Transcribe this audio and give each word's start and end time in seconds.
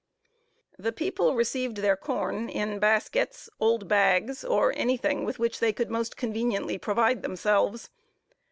The 0.79 0.91
people 0.91 1.35
received 1.35 1.77
their 1.77 1.95
corn 1.95 2.49
in 2.49 2.79
baskets, 2.79 3.51
old 3.59 3.87
bags, 3.87 4.43
or 4.43 4.73
any 4.75 4.97
thing 4.97 5.25
with 5.25 5.37
which 5.37 5.59
they 5.59 5.71
could 5.71 5.91
most 5.91 6.17
conveniently 6.17 6.79
provide 6.79 7.21
themselves. 7.21 7.91